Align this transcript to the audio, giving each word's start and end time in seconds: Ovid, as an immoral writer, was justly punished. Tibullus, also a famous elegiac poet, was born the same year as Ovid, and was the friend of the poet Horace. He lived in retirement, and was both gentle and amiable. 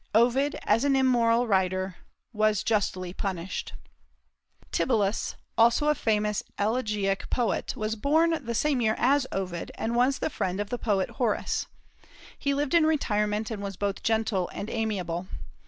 Ovid, 0.15 0.55
as 0.63 0.83
an 0.83 0.95
immoral 0.95 1.45
writer, 1.45 1.97
was 2.33 2.63
justly 2.63 3.13
punished. 3.13 3.73
Tibullus, 4.71 5.35
also 5.59 5.89
a 5.89 5.93
famous 5.93 6.41
elegiac 6.57 7.29
poet, 7.29 7.75
was 7.77 7.95
born 7.95 8.43
the 8.43 8.55
same 8.55 8.81
year 8.81 8.95
as 8.97 9.27
Ovid, 9.31 9.71
and 9.75 9.95
was 9.95 10.17
the 10.17 10.31
friend 10.31 10.59
of 10.59 10.71
the 10.71 10.79
poet 10.79 11.11
Horace. 11.11 11.67
He 12.39 12.55
lived 12.55 12.73
in 12.73 12.87
retirement, 12.87 13.51
and 13.51 13.61
was 13.61 13.77
both 13.77 14.01
gentle 14.01 14.49
and 14.55 14.71
amiable. 14.71 15.27